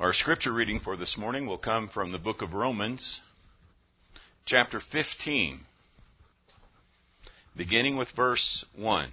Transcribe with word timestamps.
Our 0.00 0.14
scripture 0.14 0.54
reading 0.54 0.80
for 0.82 0.96
this 0.96 1.14
morning 1.18 1.46
will 1.46 1.58
come 1.58 1.90
from 1.92 2.10
the 2.10 2.18
book 2.18 2.40
of 2.40 2.54
Romans, 2.54 3.20
chapter 4.46 4.80
15, 4.90 5.60
beginning 7.54 7.98
with 7.98 8.08
verse 8.16 8.64
1. 8.76 9.12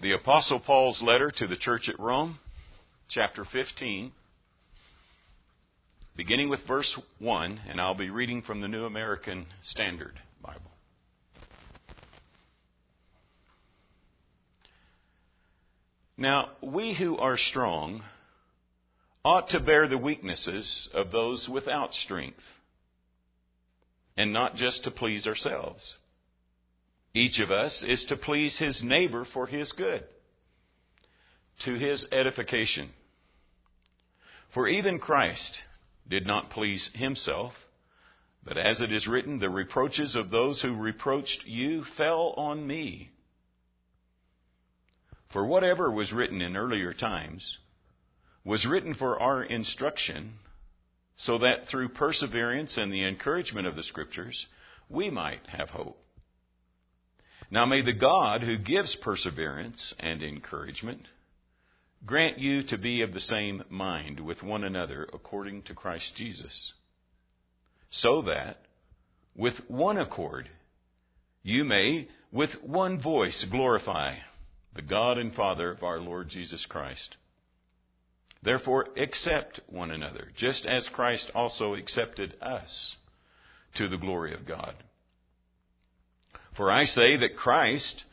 The 0.00 0.12
Apostle 0.12 0.60
Paul's 0.60 1.00
letter 1.02 1.32
to 1.34 1.46
the 1.46 1.56
church 1.56 1.88
at 1.88 1.98
Rome, 1.98 2.40
chapter 3.08 3.46
15, 3.50 4.12
beginning 6.14 6.50
with 6.50 6.60
verse 6.68 7.00
1, 7.20 7.60
and 7.66 7.80
I'll 7.80 7.96
be 7.96 8.10
reading 8.10 8.42
from 8.42 8.60
the 8.60 8.68
New 8.68 8.84
American 8.84 9.46
Standard 9.62 10.20
Bible. 10.42 10.73
Now, 16.16 16.50
we 16.62 16.94
who 16.94 17.16
are 17.16 17.36
strong 17.36 18.02
ought 19.24 19.48
to 19.48 19.60
bear 19.60 19.88
the 19.88 19.98
weaknesses 19.98 20.88
of 20.94 21.10
those 21.10 21.48
without 21.52 21.92
strength, 21.92 22.42
and 24.16 24.32
not 24.32 24.54
just 24.54 24.84
to 24.84 24.90
please 24.90 25.26
ourselves. 25.26 25.94
Each 27.14 27.40
of 27.40 27.50
us 27.50 27.84
is 27.86 28.04
to 28.08 28.16
please 28.16 28.58
his 28.58 28.80
neighbor 28.84 29.26
for 29.32 29.46
his 29.46 29.72
good, 29.72 30.04
to 31.64 31.74
his 31.74 32.06
edification. 32.12 32.90
For 34.52 34.68
even 34.68 35.00
Christ 35.00 35.58
did 36.08 36.26
not 36.26 36.50
please 36.50 36.90
himself, 36.94 37.54
but 38.44 38.56
as 38.56 38.80
it 38.80 38.92
is 38.92 39.08
written, 39.08 39.40
the 39.40 39.50
reproaches 39.50 40.14
of 40.14 40.30
those 40.30 40.60
who 40.60 40.76
reproached 40.76 41.44
you 41.44 41.84
fell 41.96 42.34
on 42.36 42.64
me. 42.66 43.10
For 45.34 45.44
whatever 45.44 45.90
was 45.90 46.12
written 46.12 46.40
in 46.40 46.56
earlier 46.56 46.94
times 46.94 47.58
was 48.44 48.64
written 48.64 48.94
for 48.94 49.20
our 49.20 49.42
instruction, 49.42 50.34
so 51.16 51.38
that 51.38 51.66
through 51.68 51.88
perseverance 51.88 52.76
and 52.76 52.92
the 52.92 53.04
encouragement 53.04 53.66
of 53.66 53.74
the 53.74 53.82
Scriptures, 53.82 54.46
we 54.88 55.10
might 55.10 55.44
have 55.48 55.70
hope. 55.70 55.98
Now 57.50 57.66
may 57.66 57.82
the 57.82 57.92
God 57.92 58.42
who 58.42 58.58
gives 58.58 58.96
perseverance 59.02 59.92
and 59.98 60.22
encouragement 60.22 61.00
grant 62.06 62.38
you 62.38 62.62
to 62.68 62.78
be 62.78 63.02
of 63.02 63.12
the 63.12 63.18
same 63.18 63.64
mind 63.68 64.20
with 64.20 64.40
one 64.40 64.62
another 64.62 65.08
according 65.12 65.62
to 65.62 65.74
Christ 65.74 66.12
Jesus, 66.16 66.74
so 67.90 68.22
that 68.22 68.58
with 69.34 69.54
one 69.66 69.98
accord 69.98 70.48
you 71.42 71.64
may 71.64 72.06
with 72.30 72.50
one 72.62 73.02
voice 73.02 73.44
glorify 73.50 74.14
the 74.74 74.82
God 74.82 75.18
and 75.18 75.32
Father 75.32 75.72
of 75.72 75.82
our 75.82 76.00
Lord 76.00 76.28
Jesus 76.28 76.66
Christ. 76.68 77.16
Therefore, 78.42 78.88
accept 78.96 79.60
one 79.68 79.90
another, 79.90 80.28
just 80.36 80.66
as 80.66 80.88
Christ 80.92 81.30
also 81.34 81.74
accepted 81.74 82.34
us 82.42 82.96
to 83.76 83.88
the 83.88 83.96
glory 83.96 84.34
of 84.34 84.46
God. 84.46 84.74
For 86.56 86.70
I 86.70 86.84
say 86.84 87.16
that 87.16 87.36
Christ 87.36 88.04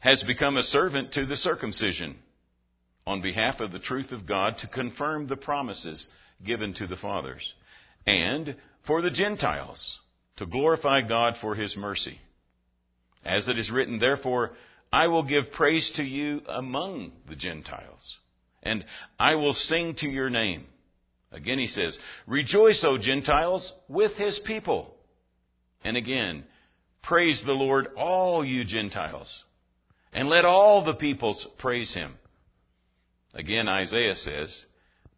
has 0.00 0.22
become 0.26 0.56
a 0.56 0.62
servant 0.62 1.12
to 1.12 1.26
the 1.26 1.36
circumcision 1.36 2.18
on 3.06 3.22
behalf 3.22 3.60
of 3.60 3.72
the 3.72 3.78
truth 3.78 4.12
of 4.12 4.26
God 4.26 4.56
to 4.58 4.68
confirm 4.68 5.26
the 5.26 5.36
promises 5.36 6.06
given 6.44 6.74
to 6.74 6.86
the 6.86 6.96
fathers, 6.96 7.54
and 8.06 8.54
for 8.86 9.02
the 9.02 9.10
Gentiles 9.10 9.98
to 10.36 10.46
glorify 10.46 11.00
God 11.00 11.34
for 11.40 11.54
his 11.54 11.76
mercy. 11.76 12.18
As 13.24 13.48
it 13.48 13.58
is 13.58 13.70
written, 13.72 13.98
therefore, 13.98 14.52
I 14.92 15.08
will 15.08 15.22
give 15.22 15.52
praise 15.52 15.92
to 15.96 16.02
you 16.02 16.40
among 16.48 17.12
the 17.28 17.36
Gentiles, 17.36 18.16
and 18.62 18.84
I 19.18 19.34
will 19.34 19.52
sing 19.52 19.94
to 19.98 20.08
your 20.08 20.30
name. 20.30 20.66
Again, 21.30 21.58
he 21.58 21.66
says, 21.66 21.98
Rejoice, 22.26 22.82
O 22.86 22.96
Gentiles, 22.96 23.72
with 23.88 24.12
his 24.12 24.40
people. 24.46 24.94
And 25.84 25.96
again, 25.96 26.44
praise 27.02 27.42
the 27.44 27.52
Lord, 27.52 27.88
all 27.96 28.44
you 28.44 28.64
Gentiles, 28.64 29.44
and 30.12 30.28
let 30.28 30.44
all 30.44 30.84
the 30.84 30.94
peoples 30.94 31.46
praise 31.58 31.94
him. 31.94 32.16
Again, 33.34 33.68
Isaiah 33.68 34.14
says, 34.14 34.64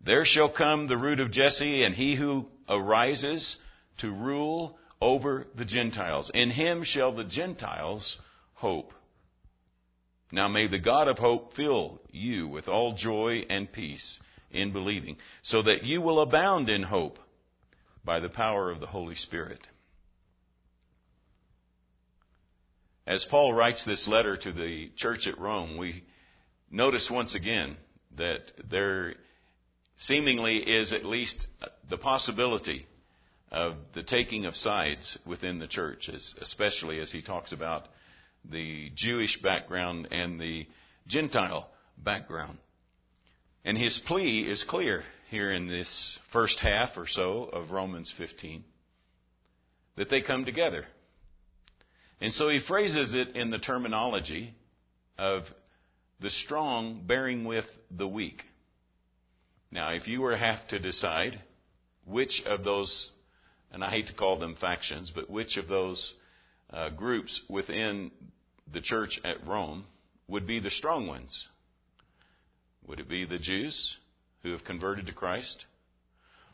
There 0.04 0.25
shall 0.25 0.52
come 0.52 0.88
the 0.88 0.98
root 0.98 1.20
of 1.20 1.31
Jesse, 1.31 1.84
and 1.84 1.94
he 1.94 2.16
who 2.16 2.47
arises 2.69 3.56
to 3.98 4.10
rule 4.10 4.78
over 5.00 5.47
the 5.56 5.64
Gentiles. 5.64 6.31
In 6.34 6.50
him 6.50 6.82
shall 6.84 7.14
the 7.14 7.25
Gentiles 7.25 8.19
hope. 8.54 8.92
Now 10.32 10.48
may 10.48 10.68
the 10.68 10.78
God 10.78 11.08
of 11.08 11.18
hope 11.18 11.54
fill 11.54 12.00
you 12.10 12.48
with 12.48 12.68
all 12.68 12.94
joy 12.94 13.44
and 13.48 13.70
peace 13.72 14.18
in 14.50 14.72
believing, 14.72 15.16
so 15.42 15.62
that 15.62 15.84
you 15.84 16.00
will 16.00 16.20
abound 16.20 16.68
in 16.68 16.82
hope 16.82 17.18
by 18.04 18.20
the 18.20 18.28
power 18.28 18.70
of 18.70 18.80
the 18.80 18.86
Holy 18.86 19.14
Spirit. 19.14 19.60
As 23.06 23.24
Paul 23.30 23.52
writes 23.52 23.84
this 23.84 24.06
letter 24.08 24.36
to 24.36 24.52
the 24.52 24.90
church 24.96 25.26
at 25.26 25.38
Rome, 25.38 25.76
we 25.76 26.04
notice 26.70 27.08
once 27.10 27.34
again 27.34 27.76
that 28.16 28.52
there 28.70 29.14
seemingly 29.98 30.58
is 30.58 30.92
at 30.92 31.04
least 31.04 31.48
the 31.88 31.98
possibility 31.98 32.86
of 33.50 33.74
the 33.94 34.04
taking 34.04 34.46
of 34.46 34.54
sides 34.54 35.19
within 35.26 35.58
the 35.58 35.66
church, 35.66 36.08
especially 36.40 37.00
as 37.00 37.10
he 37.10 37.20
talks 37.20 37.52
about 37.52 37.86
the 38.48 38.90
Jewish 38.94 39.38
background 39.42 40.08
and 40.10 40.40
the 40.40 40.66
Gentile 41.06 41.68
background. 41.98 42.58
And 43.64 43.76
his 43.76 44.00
plea 44.06 44.42
is 44.42 44.64
clear 44.68 45.02
here 45.30 45.52
in 45.52 45.68
this 45.68 46.18
first 46.32 46.58
half 46.60 46.90
or 46.96 47.06
so 47.06 47.44
of 47.44 47.70
Romans 47.70 48.12
15 48.16 48.64
that 49.96 50.08
they 50.08 50.22
come 50.22 50.44
together. 50.44 50.84
And 52.20 52.32
so 52.32 52.48
he 52.48 52.60
phrases 52.66 53.14
it 53.14 53.36
in 53.36 53.50
the 53.50 53.58
terminology 53.58 54.54
of 55.18 55.42
the 56.20 56.30
strong 56.30 57.02
bearing 57.06 57.44
with 57.44 57.64
the 57.90 58.06
weak. 58.06 58.42
Now, 59.70 59.90
if 59.90 60.06
you 60.08 60.20
were 60.20 60.32
to 60.32 60.38
have 60.38 60.66
to 60.68 60.78
decide 60.78 61.40
which 62.04 62.42
of 62.46 62.64
those, 62.64 63.10
and 63.72 63.84
I 63.84 63.90
hate 63.90 64.06
to 64.08 64.14
call 64.14 64.38
them 64.38 64.56
factions, 64.60 65.12
but 65.14 65.30
which 65.30 65.56
of 65.56 65.68
those 65.68 66.14
uh, 66.72 66.91
groups 66.91 67.42
within 67.48 68.10
the 68.72 68.81
church 68.81 69.19
at 69.25 69.47
Rome 69.47 69.84
would 70.28 70.47
be 70.47 70.60
the 70.60 70.70
strong 70.70 71.06
ones. 71.06 71.47
Would 72.86 73.00
it 73.00 73.08
be 73.08 73.25
the 73.25 73.38
Jews 73.38 73.97
who 74.42 74.53
have 74.53 74.64
converted 74.64 75.06
to 75.06 75.12
Christ 75.12 75.64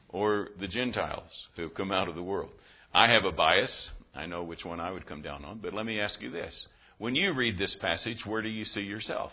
or 0.08 0.48
the 0.58 0.68
Gentiles 0.68 1.30
who 1.56 1.62
have 1.62 1.74
come 1.74 1.92
out 1.92 2.08
of 2.08 2.14
the 2.14 2.22
world? 2.22 2.50
I 2.92 3.12
have 3.12 3.24
a 3.24 3.32
bias. 3.32 3.90
I 4.14 4.26
know 4.26 4.42
which 4.42 4.64
one 4.64 4.80
I 4.80 4.90
would 4.90 5.06
come 5.06 5.22
down 5.22 5.44
on, 5.44 5.58
but 5.58 5.74
let 5.74 5.84
me 5.84 6.00
ask 6.00 6.20
you 6.22 6.30
this. 6.30 6.66
When 6.98 7.14
you 7.14 7.34
read 7.34 7.58
this 7.58 7.76
passage, 7.80 8.24
where 8.24 8.40
do 8.40 8.48
you 8.48 8.64
see 8.64 8.80
yourself? 8.80 9.32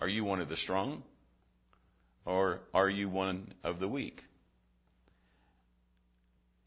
Are 0.00 0.08
you 0.08 0.24
one 0.24 0.40
of 0.40 0.50
the 0.50 0.56
strong 0.56 1.02
or 2.26 2.60
are 2.74 2.90
you 2.90 3.08
one 3.08 3.54
of 3.62 3.80
the 3.80 3.88
weak? 3.88 4.20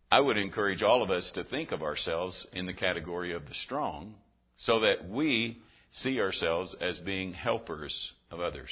I 0.09 0.22
would 0.22 0.38
encourage 0.38 0.81
all 0.81 1.03
of 1.03 1.09
us 1.09 1.29
to 1.35 1.44
think 1.44 1.72
of 1.72 1.81
ourselves 1.81 2.47
in 2.53 2.66
the 2.66 2.73
category 2.73 3.34
of 3.34 3.45
the 3.45 3.53
strong 3.66 4.16
so 4.56 4.79
that 4.79 5.09
we 5.09 5.59
see 5.91 6.22
ourselves 6.22 6.75
as 6.79 6.97
being 7.00 7.34
helpers 7.34 8.13
of 8.31 8.40
others. 8.40 8.69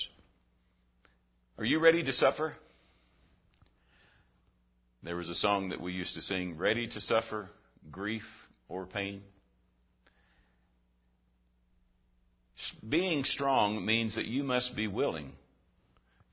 Are 1.58 1.66
you 1.66 1.80
ready 1.80 2.04
to 2.04 2.14
suffer? 2.14 2.56
There 5.04 5.18
was 5.18 5.30
a 5.30 5.36
song 5.36 5.70
that 5.70 5.82
we 5.82 5.94
used 5.94 6.16
to 6.16 6.22
sing, 6.22 6.58
Ready 6.58 6.88
to 6.88 7.02
Suffer 7.02 7.50
Grief 7.92 8.24
or 8.70 8.86
Pain. 8.86 9.22
Being 12.88 13.24
strong 13.24 13.86
means 13.86 14.16
that 14.16 14.26
you 14.26 14.44
must 14.44 14.76
be 14.76 14.88
willing 14.88 15.34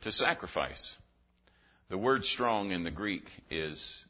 to 0.02 0.12
sacrifice. 0.12 0.94
The 1.90 1.99
word 1.99 2.25
strong 2.25 2.70
in 2.70 2.84
the 2.84 2.90
Greek 2.90 3.25
is 3.50 4.04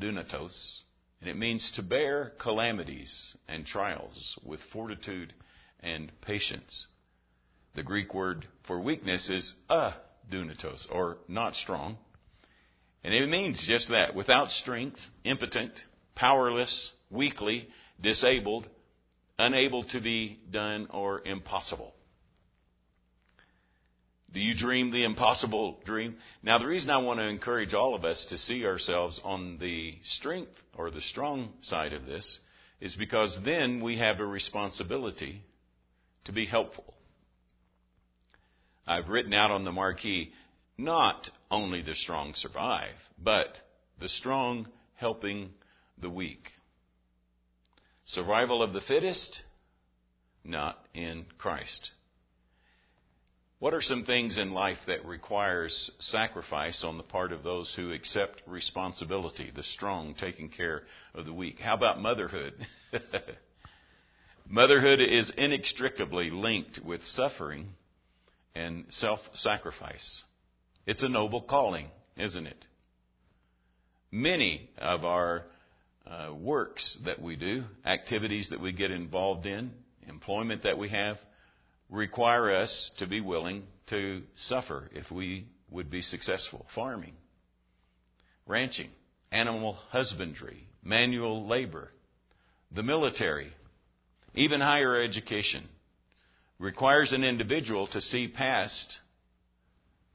dunatos, 0.00 0.80
and 1.20 1.28
it 1.28 1.36
means 1.36 1.70
to 1.76 1.82
bear 1.82 2.32
calamities 2.40 3.34
and 3.48 3.66
trials 3.66 4.38
with 4.44 4.60
fortitude 4.72 5.34
and 5.80 6.10
patience. 6.22 6.86
The 7.74 7.82
Greek 7.82 8.14
word 8.14 8.46
for 8.66 8.80
weakness 8.80 9.28
is 9.28 9.54
adunatos, 9.70 10.86
or 10.90 11.18
not 11.28 11.54
strong. 11.54 11.98
And 13.04 13.14
it 13.14 13.28
means 13.28 13.64
just 13.66 13.88
that 13.90 14.14
without 14.14 14.48
strength, 14.48 14.98
impotent, 15.24 15.72
powerless, 16.14 16.90
weakly, 17.10 17.68
disabled, 18.00 18.68
unable 19.38 19.84
to 19.84 20.00
be 20.00 20.38
done, 20.50 20.88
or 20.90 21.22
impossible. 21.26 21.94
Do 24.32 24.38
you 24.38 24.54
dream 24.56 24.92
the 24.92 25.04
impossible 25.04 25.80
dream? 25.84 26.16
Now, 26.42 26.58
the 26.58 26.66
reason 26.66 26.90
I 26.90 26.98
want 26.98 27.18
to 27.18 27.26
encourage 27.26 27.74
all 27.74 27.96
of 27.96 28.04
us 28.04 28.24
to 28.30 28.38
see 28.38 28.64
ourselves 28.64 29.20
on 29.24 29.58
the 29.58 29.96
strength 30.04 30.52
or 30.76 30.90
the 30.90 31.00
strong 31.00 31.52
side 31.62 31.92
of 31.92 32.06
this 32.06 32.38
is 32.80 32.94
because 32.94 33.36
then 33.44 33.82
we 33.82 33.98
have 33.98 34.20
a 34.20 34.24
responsibility 34.26 35.42
to 36.26 36.32
be 36.32 36.46
helpful. 36.46 36.94
I've 38.86 39.08
written 39.08 39.34
out 39.34 39.50
on 39.50 39.64
the 39.64 39.72
marquee 39.72 40.32
not 40.78 41.28
only 41.50 41.82
the 41.82 41.94
strong 41.94 42.32
survive, 42.34 42.94
but 43.22 43.48
the 44.00 44.08
strong 44.08 44.68
helping 44.94 45.50
the 46.00 46.08
weak. 46.08 46.48
Survival 48.06 48.62
of 48.62 48.72
the 48.72 48.80
fittest, 48.80 49.42
not 50.44 50.78
in 50.94 51.26
Christ. 51.36 51.90
What 53.60 53.74
are 53.74 53.82
some 53.82 54.04
things 54.04 54.38
in 54.38 54.52
life 54.52 54.78
that 54.86 55.04
requires 55.04 55.90
sacrifice 55.98 56.82
on 56.82 56.96
the 56.96 57.02
part 57.02 57.30
of 57.30 57.42
those 57.42 57.70
who 57.76 57.92
accept 57.92 58.40
responsibility, 58.46 59.52
the 59.54 59.62
strong 59.62 60.14
taking 60.18 60.48
care 60.48 60.84
of 61.14 61.26
the 61.26 61.34
weak? 61.34 61.58
How 61.58 61.74
about 61.74 62.00
motherhood? 62.00 62.54
motherhood 64.48 65.00
is 65.00 65.30
inextricably 65.36 66.30
linked 66.30 66.78
with 66.82 67.04
suffering 67.04 67.68
and 68.54 68.86
self-sacrifice. 68.88 70.22
It's 70.86 71.02
a 71.02 71.08
noble 71.10 71.42
calling, 71.42 71.90
isn't 72.16 72.46
it? 72.46 72.64
Many 74.10 74.70
of 74.78 75.04
our 75.04 75.42
uh, 76.06 76.32
works 76.34 76.98
that 77.04 77.20
we 77.20 77.36
do, 77.36 77.64
activities 77.84 78.48
that 78.52 78.60
we 78.60 78.72
get 78.72 78.90
involved 78.90 79.44
in, 79.44 79.70
employment 80.08 80.62
that 80.62 80.78
we 80.78 80.88
have, 80.88 81.18
require 81.90 82.50
us 82.50 82.90
to 82.98 83.06
be 83.06 83.20
willing 83.20 83.64
to 83.88 84.22
suffer 84.36 84.88
if 84.92 85.10
we 85.10 85.46
would 85.70 85.90
be 85.90 86.02
successful. 86.02 86.66
Farming, 86.74 87.14
ranching, 88.46 88.90
animal 89.32 89.74
husbandry, 89.90 90.66
manual 90.82 91.46
labor, 91.46 91.88
the 92.74 92.82
military, 92.82 93.52
even 94.34 94.60
higher 94.60 95.02
education 95.02 95.68
requires 96.58 97.12
an 97.12 97.24
individual 97.24 97.88
to 97.88 98.00
see 98.00 98.28
past 98.28 98.98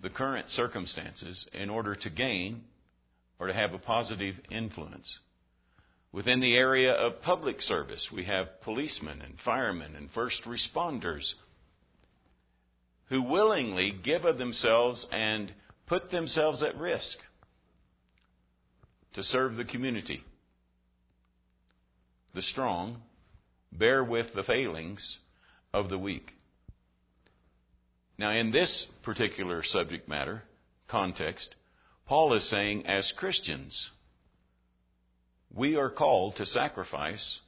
the 0.01 0.09
current 0.09 0.49
circumstances 0.49 1.47
in 1.53 1.69
order 1.69 1.95
to 1.95 2.09
gain 2.09 2.61
or 3.39 3.47
to 3.47 3.53
have 3.53 3.73
a 3.73 3.79
positive 3.79 4.35
influence. 4.49 5.19
Within 6.11 6.39
the 6.39 6.55
area 6.55 6.93
of 6.93 7.21
public 7.21 7.59
service, 7.59 8.07
we 8.13 8.23
have 8.25 8.61
policemen 8.61 9.21
and 9.21 9.35
firemen 9.43 9.95
and 9.95 10.09
first 10.11 10.43
responders 10.45 11.33
who 13.09 13.21
willingly 13.21 13.93
give 14.03 14.25
of 14.25 14.37
themselves 14.37 15.05
and 15.11 15.53
put 15.87 16.09
themselves 16.09 16.63
at 16.63 16.77
risk 16.77 17.17
to 19.13 19.23
serve 19.23 19.55
the 19.55 19.65
community. 19.65 20.21
The 22.33 22.41
strong 22.41 23.01
bear 23.71 24.03
with 24.03 24.27
the 24.35 24.43
failings 24.43 25.19
of 25.73 25.89
the 25.89 25.97
weak. 25.97 26.31
Now, 28.17 28.31
in 28.31 28.51
this 28.51 28.87
particular 29.03 29.61
subject 29.63 30.07
matter, 30.07 30.43
context, 30.87 31.55
Paul 32.07 32.33
is 32.33 32.49
saying, 32.49 32.85
as 32.85 33.11
Christians, 33.17 33.89
we 35.53 35.75
are 35.75 35.89
called 35.89 36.35
to 36.37 36.45
sacrifice 36.45 37.39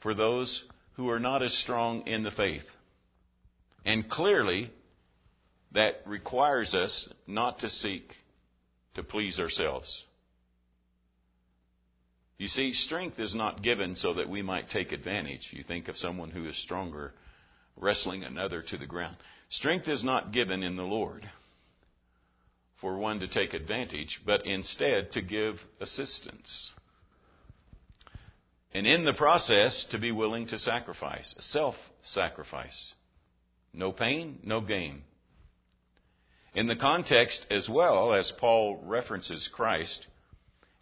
for 0.00 0.14
those 0.14 0.64
who 0.94 1.10
are 1.10 1.20
not 1.20 1.42
as 1.42 1.56
strong 1.62 2.06
in 2.06 2.22
the 2.22 2.30
faith. 2.30 2.62
And 3.84 4.08
clearly, 4.08 4.70
that 5.72 6.02
requires 6.06 6.74
us 6.74 7.08
not 7.26 7.58
to 7.60 7.68
seek 7.68 8.12
to 8.94 9.02
please 9.02 9.38
ourselves. 9.38 10.04
You 12.38 12.48
see, 12.48 12.72
strength 12.72 13.18
is 13.18 13.34
not 13.34 13.62
given 13.62 13.96
so 13.96 14.14
that 14.14 14.28
we 14.28 14.42
might 14.42 14.68
take 14.70 14.92
advantage. 14.92 15.48
You 15.50 15.62
think 15.62 15.88
of 15.88 15.96
someone 15.96 16.30
who 16.30 16.46
is 16.46 16.62
stronger 16.62 17.12
wrestling 17.76 18.24
another 18.24 18.62
to 18.62 18.76
the 18.76 18.86
ground. 18.86 19.16
Strength 19.50 19.88
is 19.88 20.04
not 20.04 20.32
given 20.32 20.62
in 20.62 20.76
the 20.76 20.82
Lord 20.82 21.22
for 22.80 22.98
one 22.98 23.20
to 23.20 23.28
take 23.28 23.54
advantage, 23.54 24.20
but 24.26 24.46
instead 24.46 25.12
to 25.12 25.22
give 25.22 25.54
assistance. 25.80 26.72
And 28.74 28.86
in 28.86 29.04
the 29.04 29.14
process, 29.14 29.86
to 29.90 29.98
be 29.98 30.12
willing 30.12 30.46
to 30.48 30.58
sacrifice, 30.58 31.34
self 31.38 31.74
sacrifice. 32.02 32.78
No 33.72 33.92
pain, 33.92 34.38
no 34.42 34.60
gain. 34.60 35.02
In 36.56 36.68
the 36.68 36.74
context, 36.74 37.44
as 37.50 37.68
well 37.70 38.14
as 38.14 38.32
Paul 38.40 38.80
references 38.82 39.46
Christ, 39.52 40.06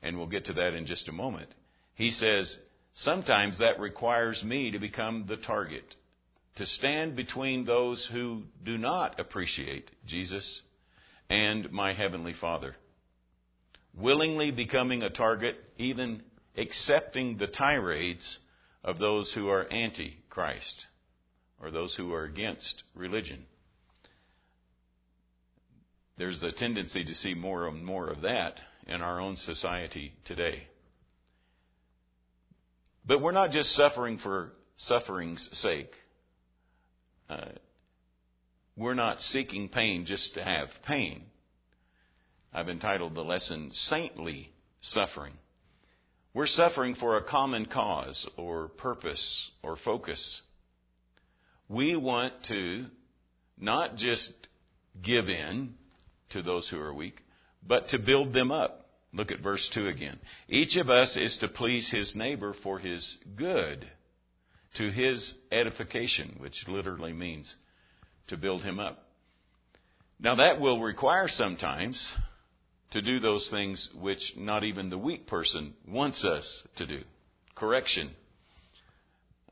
and 0.02 0.16
we'll 0.16 0.28
get 0.28 0.44
to 0.44 0.52
that 0.52 0.72
in 0.72 0.86
just 0.86 1.08
a 1.08 1.12
moment, 1.12 1.48
he 1.96 2.12
says, 2.12 2.56
sometimes 2.94 3.58
that 3.58 3.80
requires 3.80 4.40
me 4.44 4.70
to 4.70 4.78
become 4.78 5.24
the 5.26 5.36
target, 5.36 5.82
to 6.58 6.64
stand 6.64 7.16
between 7.16 7.64
those 7.64 8.08
who 8.12 8.44
do 8.64 8.78
not 8.78 9.18
appreciate 9.18 9.90
Jesus 10.06 10.62
and 11.28 11.72
my 11.72 11.92
Heavenly 11.92 12.34
Father. 12.40 12.76
Willingly 13.98 14.52
becoming 14.52 15.02
a 15.02 15.10
target, 15.10 15.56
even 15.76 16.22
accepting 16.56 17.36
the 17.36 17.48
tirades 17.48 18.38
of 18.84 19.00
those 19.00 19.32
who 19.34 19.48
are 19.48 19.66
anti 19.72 20.18
Christ 20.30 20.84
or 21.60 21.72
those 21.72 21.96
who 21.96 22.12
are 22.12 22.24
against 22.24 22.84
religion. 22.94 23.46
There's 26.16 26.42
a 26.42 26.52
tendency 26.52 27.04
to 27.04 27.14
see 27.14 27.34
more 27.34 27.66
and 27.66 27.84
more 27.84 28.08
of 28.08 28.22
that 28.22 28.54
in 28.86 29.00
our 29.00 29.20
own 29.20 29.36
society 29.36 30.12
today. 30.24 30.68
But 33.06 33.20
we're 33.20 33.32
not 33.32 33.50
just 33.50 33.70
suffering 33.70 34.18
for 34.22 34.52
suffering's 34.76 35.48
sake. 35.52 35.90
Uh, 37.28 37.52
we're 38.76 38.94
not 38.94 39.20
seeking 39.20 39.68
pain 39.68 40.04
just 40.06 40.34
to 40.34 40.44
have 40.44 40.68
pain. 40.86 41.24
I've 42.52 42.68
entitled 42.68 43.14
the 43.14 43.22
lesson 43.22 43.70
Saintly 43.72 44.50
Suffering. 44.80 45.34
We're 46.32 46.46
suffering 46.46 46.94
for 46.96 47.16
a 47.16 47.24
common 47.24 47.66
cause 47.66 48.28
or 48.36 48.68
purpose 48.68 49.50
or 49.62 49.76
focus. 49.84 50.40
We 51.68 51.96
want 51.96 52.32
to 52.48 52.86
not 53.58 53.96
just 53.96 54.32
give 55.02 55.28
in 55.28 55.74
to 56.34 56.42
those 56.42 56.68
who 56.68 56.78
are 56.78 56.92
weak, 56.92 57.22
but 57.66 57.88
to 57.88 57.98
build 57.98 58.34
them 58.34 58.52
up. 58.52 58.82
Look 59.12 59.30
at 59.30 59.40
verse 59.40 59.68
2 59.74 59.88
again. 59.88 60.18
Each 60.48 60.76
of 60.76 60.90
us 60.90 61.16
is 61.16 61.36
to 61.40 61.48
please 61.48 61.88
his 61.90 62.14
neighbor 62.14 62.54
for 62.62 62.78
his 62.78 63.16
good, 63.36 63.86
to 64.76 64.90
his 64.90 65.34
edification, 65.50 66.36
which 66.38 66.54
literally 66.68 67.12
means 67.12 67.54
to 68.28 68.36
build 68.36 68.62
him 68.62 68.78
up. 68.78 68.98
Now, 70.18 70.34
that 70.36 70.60
will 70.60 70.80
require 70.80 71.28
sometimes 71.28 72.14
to 72.90 73.02
do 73.02 73.20
those 73.20 73.48
things 73.50 73.88
which 74.00 74.20
not 74.36 74.64
even 74.64 74.90
the 74.90 74.98
weak 74.98 75.26
person 75.26 75.74
wants 75.86 76.24
us 76.24 76.62
to 76.76 76.86
do. 76.86 77.00
Correction. 77.54 78.14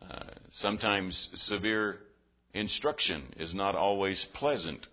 Uh, 0.00 0.24
sometimes 0.50 1.28
severe 1.34 1.98
instruction 2.54 3.32
is 3.36 3.54
not 3.54 3.74
always 3.74 4.26
pleasant 4.34 4.86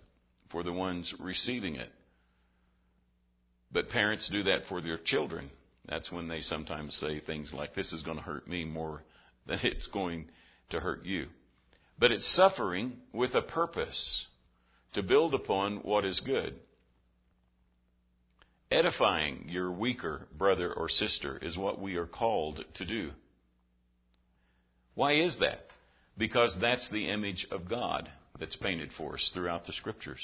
for 0.51 0.63
the 0.63 0.73
ones 0.73 1.13
receiving 1.19 1.75
it. 1.75 1.89
But 3.71 3.89
parents 3.89 4.29
do 4.31 4.43
that 4.43 4.63
for 4.67 4.81
their 4.81 4.97
children. 4.97 5.49
That's 5.87 6.11
when 6.11 6.27
they 6.27 6.41
sometimes 6.41 6.95
say 6.95 7.19
things 7.19 7.53
like, 7.53 7.75
This 7.75 7.91
is 7.91 8.03
going 8.03 8.17
to 8.17 8.23
hurt 8.23 8.47
me 8.47 8.65
more 8.65 9.03
than 9.47 9.59
it's 9.63 9.87
going 9.87 10.25
to 10.71 10.79
hurt 10.79 11.05
you. 11.05 11.27
But 11.97 12.11
it's 12.11 12.35
suffering 12.35 12.97
with 13.13 13.33
a 13.35 13.41
purpose 13.41 14.25
to 14.93 15.03
build 15.03 15.33
upon 15.33 15.77
what 15.77 16.05
is 16.05 16.21
good. 16.25 16.55
Edifying 18.71 19.45
your 19.49 19.71
weaker 19.71 20.27
brother 20.37 20.71
or 20.71 20.89
sister 20.89 21.37
is 21.41 21.57
what 21.57 21.81
we 21.81 21.95
are 21.95 22.05
called 22.05 22.63
to 22.75 22.85
do. 22.85 23.11
Why 24.93 25.15
is 25.15 25.37
that? 25.39 25.61
Because 26.17 26.55
that's 26.61 26.87
the 26.91 27.09
image 27.09 27.47
of 27.51 27.67
God 27.67 28.09
that's 28.39 28.55
painted 28.55 28.89
for 28.97 29.15
us 29.15 29.31
throughout 29.33 29.65
the 29.65 29.73
scriptures. 29.73 30.21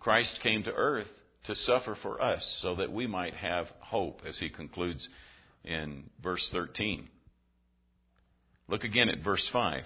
Christ 0.00 0.38
came 0.42 0.62
to 0.64 0.72
earth 0.72 1.06
to 1.44 1.54
suffer 1.54 1.96
for 2.02 2.20
us 2.20 2.58
so 2.62 2.74
that 2.76 2.92
we 2.92 3.06
might 3.06 3.34
have 3.34 3.66
hope, 3.80 4.20
as 4.26 4.38
he 4.38 4.50
concludes 4.50 5.08
in 5.64 6.04
verse 6.22 6.48
13. 6.52 7.08
Look 8.68 8.84
again 8.84 9.08
at 9.08 9.22
verse 9.22 9.48
5. 9.52 9.84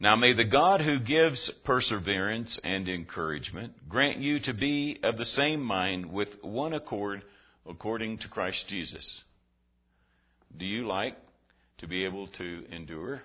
Now 0.00 0.16
may 0.16 0.34
the 0.34 0.44
God 0.44 0.80
who 0.80 0.98
gives 0.98 1.52
perseverance 1.64 2.58
and 2.64 2.88
encouragement 2.88 3.88
grant 3.88 4.18
you 4.18 4.40
to 4.40 4.52
be 4.52 4.98
of 5.02 5.16
the 5.16 5.24
same 5.24 5.62
mind 5.62 6.12
with 6.12 6.28
one 6.42 6.72
accord 6.72 7.22
according 7.68 8.18
to 8.18 8.28
Christ 8.28 8.64
Jesus. 8.68 9.20
Do 10.56 10.66
you 10.66 10.86
like 10.86 11.16
to 11.78 11.86
be 11.86 12.04
able 12.04 12.26
to 12.26 12.64
endure? 12.70 13.22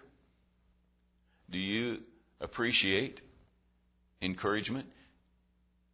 Do 1.50 1.58
you 1.58 1.98
appreciate 2.40 3.22
encouragement? 4.22 4.88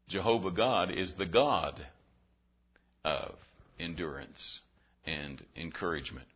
Jehovah 0.09 0.51
God 0.51 0.91
is 0.91 1.13
the 1.17 1.25
God 1.25 1.85
of 3.05 3.35
endurance 3.79 4.59
and 5.05 5.43
encouragement. 5.55 6.27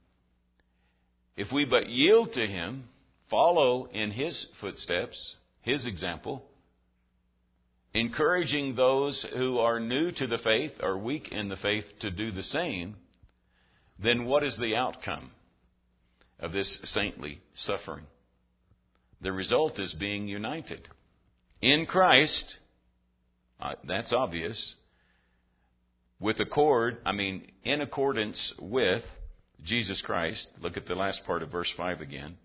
If 1.35 1.51
we 1.51 1.65
but 1.65 1.89
yield 1.89 2.33
to 2.33 2.47
Him, 2.47 2.85
follow 3.29 3.85
in 3.85 4.11
His 4.11 4.47
footsteps, 4.59 5.35
His 5.61 5.85
example, 5.85 6.43
encouraging 7.93 8.75
those 8.75 9.25
who 9.35 9.59
are 9.59 9.79
new 9.79 10.11
to 10.11 10.27
the 10.27 10.39
faith 10.39 10.71
or 10.81 10.97
weak 10.97 11.31
in 11.31 11.49
the 11.49 11.57
faith 11.57 11.85
to 12.01 12.11
do 12.11 12.31
the 12.31 12.43
same, 12.43 12.95
then 14.01 14.25
what 14.25 14.43
is 14.43 14.57
the 14.59 14.75
outcome 14.75 15.31
of 16.39 16.51
this 16.51 16.79
saintly 16.83 17.39
suffering? 17.55 18.05
The 19.21 19.31
result 19.31 19.79
is 19.79 19.95
being 19.99 20.27
united. 20.27 20.87
In 21.61 21.85
Christ, 21.85 22.55
uh, 23.59 23.73
that's 23.87 24.13
obvious, 24.13 24.75
with 26.19 26.39
accord, 26.39 26.97
I 27.05 27.11
mean, 27.11 27.51
in 27.63 27.81
accordance 27.81 28.53
with 28.59 29.03
Jesus 29.63 30.01
Christ. 30.05 30.47
Look 30.61 30.77
at 30.77 30.85
the 30.85 30.95
last 30.95 31.21
part 31.25 31.41
of 31.41 31.51
verse 31.51 31.71
5 31.75 32.01
again. 32.01 32.37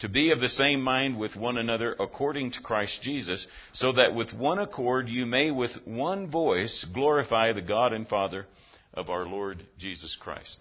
To 0.00 0.08
be 0.08 0.32
of 0.32 0.40
the 0.40 0.48
same 0.48 0.82
mind 0.82 1.18
with 1.18 1.36
one 1.36 1.56
another 1.56 1.94
according 2.00 2.52
to 2.52 2.60
Christ 2.60 2.98
Jesus, 3.02 3.46
so 3.74 3.92
that 3.92 4.14
with 4.14 4.32
one 4.32 4.58
accord 4.58 5.08
you 5.08 5.24
may 5.24 5.50
with 5.50 5.70
one 5.84 6.30
voice 6.30 6.84
glorify 6.92 7.52
the 7.52 7.62
God 7.62 7.92
and 7.92 8.08
Father 8.08 8.46
of 8.92 9.08
our 9.08 9.24
Lord 9.24 9.64
Jesus 9.78 10.16
Christ. 10.20 10.56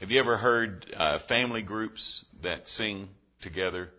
Have 0.00 0.10
you 0.10 0.20
ever 0.20 0.36
heard 0.36 0.86
uh, 0.96 1.18
family 1.28 1.62
groups 1.62 2.24
that 2.42 2.66
sing 2.66 3.08
together 3.42 3.90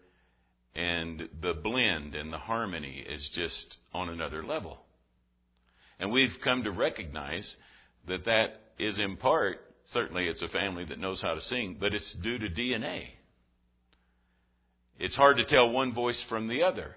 and 0.76 1.30
the 1.42 1.54
blend 1.54 2.16
and 2.16 2.32
the 2.32 2.38
harmony 2.38 3.06
is 3.08 3.30
just 3.34 3.78
on 3.94 4.10
another 4.10 4.44
level? 4.44 4.80
And 6.00 6.12
we've 6.12 6.30
come 6.44 6.64
to 6.64 6.72
recognize 6.72 7.56
that 8.08 8.26
that 8.26 8.62
is 8.80 9.00
in 9.00 9.18
part, 9.18 9.60
certainly 9.88 10.28
it's 10.28 10.42
a 10.42 10.48
family 10.48 10.86
that 10.86 11.00
knows 11.00 11.22
how 11.22 11.36
to 11.36 11.42
sing, 11.42 11.78
but 11.80 11.94
it's 11.94 12.16
due 12.24 12.40
to 12.40 12.50
DNA. 12.50 13.04
It's 15.00 15.16
hard 15.16 15.38
to 15.38 15.46
tell 15.46 15.70
one 15.70 15.94
voice 15.94 16.24
from 16.30 16.48
the 16.48 16.64
other. 16.64 16.96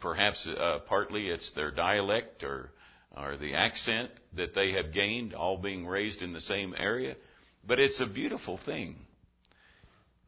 Perhaps 0.00 0.48
uh, 0.58 0.78
partly 0.88 1.28
it's 1.28 1.52
their 1.54 1.70
dialect 1.70 2.42
or, 2.42 2.70
or 3.16 3.36
the 3.36 3.54
accent 3.54 4.10
that 4.34 4.54
they 4.54 4.72
have 4.72 4.94
gained, 4.94 5.34
all 5.34 5.58
being 5.58 5.86
raised 5.86 6.22
in 6.22 6.32
the 6.32 6.40
same 6.40 6.74
area. 6.76 7.16
But 7.66 7.78
it's 7.78 8.00
a 8.00 8.06
beautiful 8.06 8.58
thing. 8.64 8.96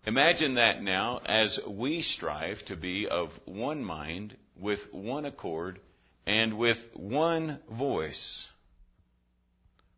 Imagine 0.05 0.55
that 0.55 0.83
now 0.83 1.21
as 1.25 1.59
we 1.69 2.03
strive 2.03 2.57
to 2.67 2.77
be 2.77 3.07
of 3.09 3.29
one 3.45 3.85
mind, 3.85 4.37
with 4.59 4.81
one 4.91 5.25
accord, 5.25 5.79
and 6.27 6.59
with 6.59 6.77
one 6.95 7.61
voice, 7.79 8.47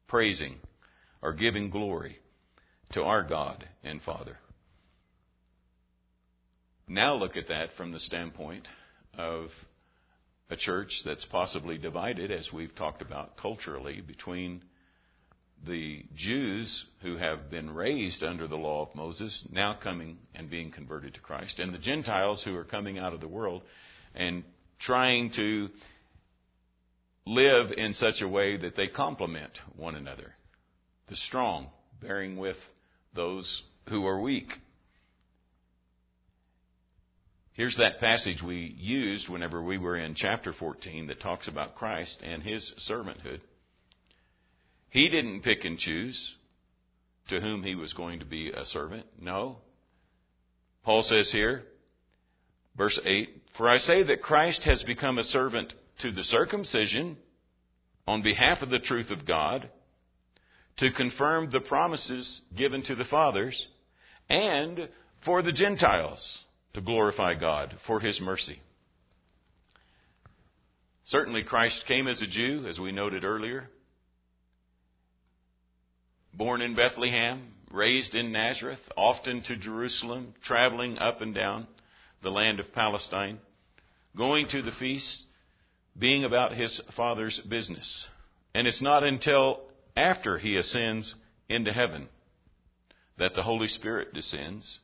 praising 0.07 0.59
or 1.23 1.33
giving 1.33 1.71
glory 1.71 2.17
to 2.93 3.03
our 3.03 3.23
God 3.23 3.67
and 3.83 4.01
Father. 4.03 4.39
Now 6.87 7.15
look 7.15 7.37
at 7.37 7.49
that 7.49 7.71
from 7.77 7.93
the 7.93 8.01
standpoint 8.01 8.69
of 9.17 9.49
a 10.51 10.57
church 10.57 10.91
that's 11.05 11.25
possibly 11.27 11.79
divided, 11.79 12.31
as 12.31 12.51
we've 12.53 12.75
talked 12.75 13.01
about 13.01 13.39
culturally, 13.39 14.03
between 14.03 14.63
the 15.67 16.05
Jews 16.15 16.85
who 17.03 17.17
have 17.17 17.51
been 17.51 17.71
raised 17.71 18.23
under 18.23 18.47
the 18.47 18.57
law 18.57 18.87
of 18.87 18.95
Moses, 18.95 19.47
now 19.51 19.79
coming 19.83 20.19
and 20.35 20.51
being 20.51 20.71
converted 20.71 21.15
to 21.15 21.21
Christ, 21.21 21.59
and 21.59 21.73
the 21.73 21.79
Gentiles 21.79 22.43
who 22.45 22.57
are 22.57 22.65
coming 22.65 22.99
out 22.99 23.15
of 23.15 23.21
the 23.21 23.29
world 23.29 23.63
and 24.15 24.45
trying 24.81 25.33
to 25.37 25.69
live 27.27 27.73
in 27.77 27.95
such 27.95 28.21
a 28.21 28.29
way 28.29 28.57
that 28.57 28.77
they 28.77 28.89
complement 28.89 29.53
one 29.77 29.95
another. 29.95 30.33
The 31.09 31.17
strong 31.17 31.69
bearing 32.01 32.37
with 32.37 32.57
those 33.15 33.63
who 33.89 34.07
are 34.07 34.21
weak. 34.21 34.49
Here's 37.53 37.77
that 37.79 38.01
passage 38.01 38.43
we 38.45 38.75
used 38.79 39.29
whenever 39.29 39.63
we 39.63 39.79
were 39.79 39.97
in 39.97 40.15
chapter 40.17 40.53
14 40.53 41.07
that 41.07 41.21
talks 41.21 41.47
about 41.47 41.77
Christ 41.77 42.21
and 42.23 42.43
his 42.43 42.73
servanthood. 42.91 43.41
He 44.95 45.09
didn't 45.09 45.43
pick 45.43 45.65
and 45.65 45.77
choose 45.77 46.37
to 47.29 47.41
whom 47.41 47.65
he 47.65 47.75
was 47.75 47.93
going 47.95 48.21
to 48.21 48.25
be 48.25 48.51
a 48.51 48.65
servant. 48.67 49.05
No. 49.21 49.57
Paul 50.85 51.03
says 51.03 51.31
here, 51.33 51.65
verse 52.77 53.01
8, 53.05 53.29
For 53.59 53.69
I 53.69 53.79
say 53.79 54.05
that 54.05 54.23
Christ 54.23 54.63
has 54.67 54.85
become 54.85 55.19
a 55.19 55.25
servant 55.25 55.73
to 56.03 56.13
the 56.13 56.23
circumcision 56.23 57.17
on 58.07 58.23
behalf 58.23 58.63
of 58.63 58.71
the 58.71 58.79
truth 58.79 59.11
of 59.11 59.27
God 59.27 59.69
to 60.77 60.93
confirm 60.93 61.51
the 61.51 61.61
promises 61.61 62.43
given 62.57 62.85
to 62.85 62.95
the 62.95 63.05
fathers 63.05 63.67
and 64.29 64.89
for 65.25 65.43
the 65.43 65.53
Gentiles 65.53 66.39
to 66.75 66.81
glorify 66.81 67.35
God 67.35 67.75
for 67.89 67.99
his 67.99 68.21
mercy. 68.21 68.61
Certainly, 71.07 71.43
Christ 71.43 71.83
came 71.89 72.07
as 72.07 72.23
a 72.23 72.29
Jew, 72.29 72.67
as 72.69 72.79
we 72.79 72.93
noted 72.93 73.25
earlier. 73.25 73.71
Born 76.37 76.63
in 76.63 76.75
Bethlehem, 76.75 77.53
raised 77.71 78.15
in 78.17 78.33
Nazareth, 78.33 78.81
often 78.97 79.43
to 79.45 79.57
Jerusalem, 79.57 80.35
traveling 80.45 80.99
up 80.99 81.21
and 81.21 81.33
down 81.33 81.69
the 82.25 82.31
land 82.31 82.59
of 82.59 82.73
Palestine, 82.73 83.39
going 84.17 84.49
to 84.51 84.63
the 84.63 84.73
feasts, 84.79 85.25
being 85.97 86.25
about 86.25 86.57
his 86.57 86.81
Father's 86.97 87.41
business. 87.49 88.07
And 88.53 88.67
it's 88.67 88.83
not 88.83 89.05
until 89.05 89.61
after 89.97 90.39
he 90.39 90.57
ascends 90.57 91.15
into 91.49 91.73
heaven 91.73 92.09
that 93.19 93.35
the 93.37 93.43
Holy 93.43 93.69
Spirit 93.69 94.13
descends 94.13 94.81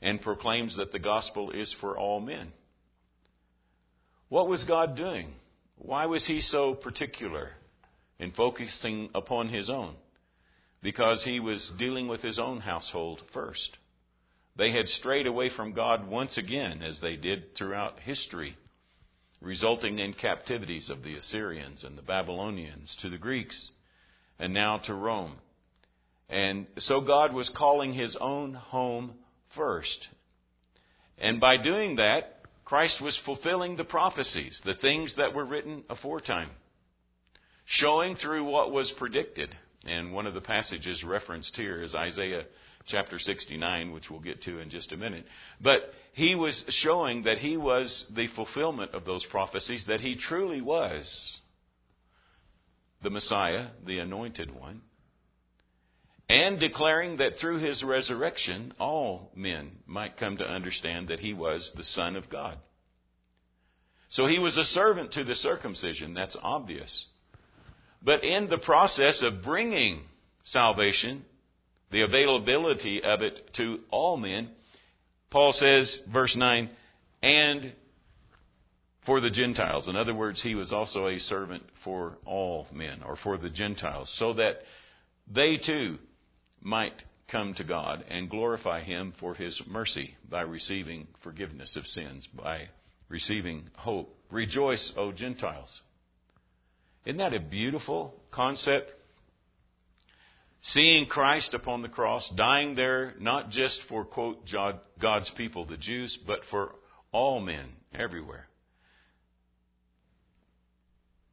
and 0.00 0.22
proclaims 0.22 0.76
that 0.78 0.90
the 0.90 0.98
gospel 0.98 1.50
is 1.50 1.74
for 1.82 1.98
all 1.98 2.20
men. 2.20 2.52
What 4.30 4.48
was 4.48 4.64
God 4.64 4.96
doing? 4.96 5.34
Why 5.76 6.06
was 6.06 6.26
he 6.26 6.40
so 6.40 6.74
particular 6.74 7.50
in 8.18 8.32
focusing 8.32 9.10
upon 9.14 9.48
his 9.48 9.68
own? 9.68 9.96
Because 10.84 11.24
he 11.24 11.40
was 11.40 11.72
dealing 11.80 12.06
with 12.06 12.20
his 12.20 12.38
own 12.38 12.60
household 12.60 13.22
first. 13.32 13.76
They 14.56 14.70
had 14.70 14.86
strayed 14.86 15.26
away 15.26 15.50
from 15.56 15.72
God 15.72 16.06
once 16.06 16.38
again, 16.38 16.80
as 16.80 17.00
they 17.00 17.16
did 17.16 17.56
throughout 17.56 17.98
history 17.98 18.56
resulting 19.44 19.98
in 19.98 20.14
captivities 20.14 20.90
of 20.90 21.02
the 21.02 21.16
Assyrians 21.16 21.84
and 21.84 21.96
the 21.96 22.02
Babylonians 22.02 22.96
to 23.02 23.10
the 23.10 23.18
Greeks 23.18 23.70
and 24.38 24.52
now 24.52 24.78
to 24.86 24.94
Rome. 24.94 25.36
And 26.28 26.66
so 26.78 27.02
God 27.02 27.34
was 27.34 27.52
calling 27.56 27.92
his 27.92 28.16
own 28.18 28.54
home 28.54 29.12
first. 29.54 30.08
And 31.18 31.40
by 31.40 31.62
doing 31.62 31.96
that, 31.96 32.40
Christ 32.64 33.00
was 33.02 33.20
fulfilling 33.24 33.76
the 33.76 33.84
prophecies, 33.84 34.60
the 34.64 34.74
things 34.74 35.14
that 35.18 35.34
were 35.34 35.44
written 35.44 35.84
aforetime, 35.90 36.50
showing 37.66 38.16
through 38.16 38.44
what 38.44 38.72
was 38.72 38.92
predicted. 38.98 39.54
And 39.86 40.12
one 40.12 40.26
of 40.26 40.34
the 40.34 40.40
passages 40.40 41.04
referenced 41.04 41.54
here 41.56 41.82
is 41.82 41.94
Isaiah 41.94 42.44
chapter 42.86 43.18
69, 43.18 43.92
which 43.92 44.10
we'll 44.10 44.20
get 44.20 44.42
to 44.42 44.58
in 44.58 44.70
just 44.70 44.92
a 44.92 44.96
minute. 44.96 45.24
But 45.60 45.82
he 46.12 46.34
was 46.34 46.62
showing 46.82 47.24
that 47.24 47.38
he 47.38 47.56
was 47.56 48.06
the 48.14 48.28
fulfillment 48.34 48.94
of 48.94 49.04
those 49.04 49.26
prophecies, 49.30 49.84
that 49.88 50.00
he 50.00 50.16
truly 50.16 50.60
was 50.60 51.38
the 53.02 53.10
Messiah, 53.10 53.68
the 53.86 53.98
anointed 53.98 54.54
one, 54.54 54.82
and 56.28 56.58
declaring 56.58 57.18
that 57.18 57.34
through 57.40 57.58
his 57.58 57.82
resurrection, 57.82 58.72
all 58.78 59.30
men 59.34 59.72
might 59.86 60.16
come 60.16 60.38
to 60.38 60.44
understand 60.44 61.08
that 61.08 61.20
he 61.20 61.34
was 61.34 61.70
the 61.76 61.82
Son 61.82 62.16
of 62.16 62.30
God. 62.30 62.58
So 64.10 64.26
he 64.26 64.38
was 64.38 64.56
a 64.56 64.64
servant 64.64 65.12
to 65.12 65.24
the 65.24 65.34
circumcision, 65.34 66.14
that's 66.14 66.36
obvious. 66.40 67.06
But 68.04 68.22
in 68.22 68.48
the 68.48 68.58
process 68.58 69.22
of 69.22 69.42
bringing 69.42 70.02
salvation, 70.44 71.24
the 71.90 72.02
availability 72.02 73.02
of 73.02 73.22
it 73.22 73.50
to 73.56 73.78
all 73.90 74.16
men, 74.16 74.50
Paul 75.30 75.52
says, 75.52 76.00
verse 76.12 76.36
9, 76.36 76.68
and 77.22 77.72
for 79.06 79.20
the 79.20 79.30
Gentiles. 79.30 79.88
In 79.88 79.96
other 79.96 80.14
words, 80.14 80.42
he 80.42 80.54
was 80.54 80.72
also 80.72 81.08
a 81.08 81.18
servant 81.18 81.62
for 81.82 82.18
all 82.24 82.66
men, 82.72 83.02
or 83.04 83.16
for 83.16 83.38
the 83.38 83.50
Gentiles, 83.50 84.12
so 84.18 84.34
that 84.34 84.58
they 85.32 85.58
too 85.64 85.98
might 86.60 86.94
come 87.30 87.54
to 87.54 87.64
God 87.64 88.04
and 88.08 88.30
glorify 88.30 88.82
him 88.82 89.14
for 89.18 89.34
his 89.34 89.60
mercy 89.66 90.14
by 90.30 90.42
receiving 90.42 91.06
forgiveness 91.22 91.74
of 91.76 91.86
sins, 91.86 92.28
by 92.36 92.68
receiving 93.08 93.68
hope. 93.74 94.14
Rejoice, 94.30 94.92
O 94.96 95.12
Gentiles. 95.12 95.80
Isn't 97.04 97.18
that 97.18 97.34
a 97.34 97.40
beautiful 97.40 98.14
concept? 98.30 98.90
seeing 100.64 101.06
Christ 101.06 101.52
upon 101.52 101.82
the 101.82 101.88
cross, 101.88 102.30
dying 102.36 102.74
there 102.74 103.14
not 103.20 103.50
just 103.50 103.80
for, 103.88 104.04
quote, 104.04 104.48
God's 105.00 105.30
people, 105.36 105.66
the 105.66 105.76
Jews, 105.76 106.18
but 106.26 106.40
for 106.50 106.72
all 107.12 107.40
men 107.40 107.72
everywhere. 107.94 108.46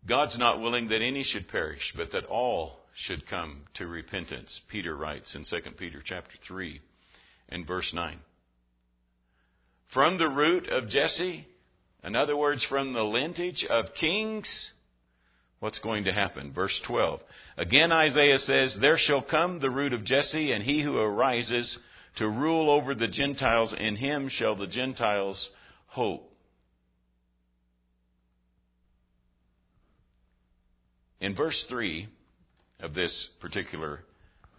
God's 0.07 0.37
not 0.37 0.59
willing 0.59 0.89
that 0.89 1.01
any 1.01 1.23
should 1.23 1.47
perish, 1.47 1.93
but 1.95 2.11
that 2.11 2.25
all 2.25 2.79
should 3.05 3.27
come 3.27 3.63
to 3.75 3.87
repentance, 3.87 4.59
Peter 4.69 4.95
writes 4.95 5.33
in 5.35 5.45
2 5.49 5.71
Peter 5.77 6.01
chapter 6.03 6.35
3 6.45 6.81
and 7.49 7.65
verse 7.65 7.89
9. 7.93 8.19
From 9.93 10.17
the 10.17 10.29
root 10.29 10.67
of 10.67 10.89
Jesse, 10.89 11.47
In 12.03 12.15
other 12.15 12.35
words, 12.35 12.65
from 12.67 12.93
the 12.93 13.03
lineage 13.03 13.65
of 13.69 13.85
kings, 13.99 14.71
what's 15.61 15.79
going 15.79 16.03
to 16.03 16.11
happen? 16.11 16.51
Verse 16.51 16.77
12. 16.87 17.21
Again, 17.55 17.91
Isaiah 17.91 18.39
says, 18.39 18.77
There 18.81 18.97
shall 18.97 19.21
come 19.21 19.59
the 19.59 19.69
root 19.69 19.93
of 19.93 20.03
Jesse, 20.03 20.51
and 20.51 20.63
he 20.63 20.81
who 20.81 20.97
arises 20.97 21.77
to 22.17 22.27
rule 22.27 22.69
over 22.69 22.93
the 22.93 23.07
Gentiles, 23.07 23.73
in 23.79 23.95
him 23.95 24.27
shall 24.29 24.55
the 24.55 24.67
Gentiles 24.67 25.49
hope. 25.87 26.27
In 31.21 31.35
verse 31.35 31.63
3 31.69 32.09
of 32.79 32.95
this 32.95 33.29
particular 33.39 33.99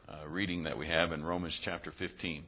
uh, 0.09 0.29
reading 0.29 0.63
that 0.63 0.79
we 0.79 0.87
have 0.87 1.11
in 1.11 1.25
Romans 1.25 1.61
chapter 1.65 1.93
15, 1.99 2.45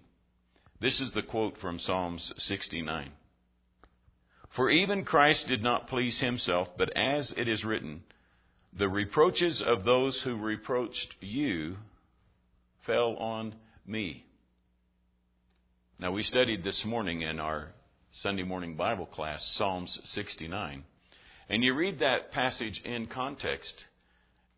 this 0.80 1.00
is 1.00 1.12
the 1.12 1.22
quote 1.22 1.58
from 1.58 1.80
Psalms 1.80 2.32
69. 2.38 3.10
For 4.54 4.70
even 4.70 5.04
Christ 5.04 5.46
did 5.48 5.64
not 5.64 5.88
please 5.88 6.20
himself, 6.20 6.68
but 6.78 6.96
as 6.96 7.34
it 7.36 7.48
is 7.48 7.64
written, 7.64 8.04
the 8.76 8.88
reproaches 8.88 9.62
of 9.64 9.84
those 9.84 10.20
who 10.24 10.36
reproached 10.36 11.14
you 11.20 11.76
fell 12.86 13.16
on 13.16 13.54
me. 13.86 14.24
Now, 16.00 16.12
we 16.12 16.24
studied 16.24 16.64
this 16.64 16.82
morning 16.84 17.22
in 17.22 17.38
our 17.38 17.68
Sunday 18.14 18.42
morning 18.42 18.74
Bible 18.74 19.06
class 19.06 19.40
Psalms 19.56 19.96
69. 20.04 20.84
And 21.48 21.62
you 21.62 21.74
read 21.74 22.00
that 22.00 22.32
passage 22.32 22.80
in 22.84 23.06
context, 23.06 23.84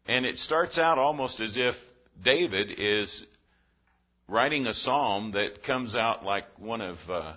and 0.06 0.24
it 0.24 0.36
starts 0.36 0.78
out 0.78 0.98
almost 0.98 1.40
as 1.40 1.54
if 1.56 1.74
David 2.24 2.70
is 2.78 3.26
writing 4.28 4.66
a 4.66 4.72
psalm 4.72 5.32
that 5.32 5.62
comes 5.66 5.94
out 5.94 6.24
like 6.24 6.44
one 6.58 6.80
of 6.80 6.96
uh, 7.08 7.34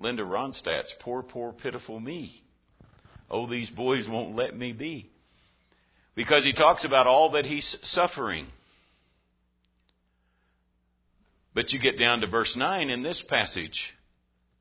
Linda 0.00 0.24
Ronstadt's 0.24 0.92
Poor, 1.00 1.22
Poor, 1.22 1.52
Pitiful 1.52 2.00
Me. 2.00 2.42
Oh, 3.30 3.48
these 3.48 3.70
boys 3.70 4.08
won't 4.10 4.34
let 4.34 4.56
me 4.56 4.72
be. 4.72 5.11
Because 6.14 6.44
he 6.44 6.52
talks 6.52 6.84
about 6.84 7.06
all 7.06 7.32
that 7.32 7.46
he's 7.46 7.78
suffering. 7.84 8.46
But 11.54 11.70
you 11.72 11.80
get 11.80 11.98
down 11.98 12.20
to 12.20 12.26
verse 12.26 12.54
9 12.56 12.90
in 12.90 13.02
this 13.02 13.22
passage 13.28 13.78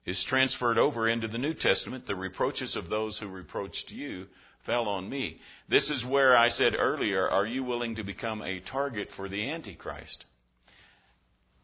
is 0.05 0.25
transferred 0.29 0.77
over 0.77 1.07
into 1.07 1.27
the 1.27 1.37
New 1.37 1.53
Testament. 1.53 2.05
The 2.07 2.15
reproaches 2.15 2.75
of 2.75 2.89
those 2.89 3.17
who 3.19 3.27
reproached 3.27 3.85
you 3.89 4.25
fell 4.65 4.87
on 4.87 5.09
me. 5.09 5.39
This 5.69 5.89
is 5.89 6.05
where 6.09 6.35
I 6.35 6.49
said 6.49 6.73
earlier, 6.77 7.29
are 7.29 7.45
you 7.45 7.63
willing 7.63 7.95
to 7.95 8.03
become 8.03 8.41
a 8.41 8.61
target 8.71 9.09
for 9.15 9.29
the 9.29 9.49
Antichrist? 9.49 10.25